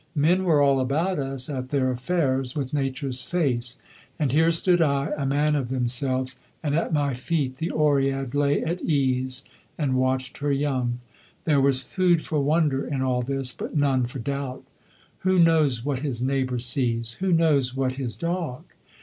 [0.15, 3.77] Men were all about us at their affairs with Nature's face;
[4.17, 8.63] and here stood I, a man of themselves, and at my feet the Oread lay
[8.63, 9.45] at ease
[9.77, 11.01] and watched her young.
[11.45, 14.63] There was food for wonder in all this, but none for doubt.
[15.19, 17.11] Who knows what his neighbour sees?
[17.19, 18.63] Who knows what his dog?